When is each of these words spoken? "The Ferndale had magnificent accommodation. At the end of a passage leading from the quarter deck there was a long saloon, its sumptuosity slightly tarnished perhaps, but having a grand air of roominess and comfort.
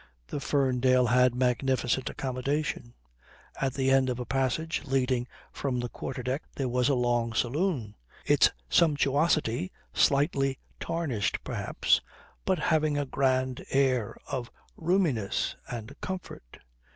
"The 0.29 0.39
Ferndale 0.39 1.05
had 1.05 1.35
magnificent 1.35 2.09
accommodation. 2.09 2.95
At 3.57 3.75
the 3.75 3.91
end 3.91 4.09
of 4.09 4.19
a 4.19 4.25
passage 4.25 4.81
leading 4.83 5.27
from 5.51 5.79
the 5.79 5.89
quarter 5.89 6.23
deck 6.23 6.41
there 6.55 6.67
was 6.67 6.89
a 6.89 6.95
long 6.95 7.33
saloon, 7.33 7.93
its 8.25 8.49
sumptuosity 8.67 9.71
slightly 9.93 10.57
tarnished 10.79 11.37
perhaps, 11.43 12.01
but 12.45 12.57
having 12.57 12.97
a 12.97 13.05
grand 13.05 13.63
air 13.69 14.17
of 14.27 14.49
roominess 14.75 15.55
and 15.69 15.95
comfort. 16.01 16.57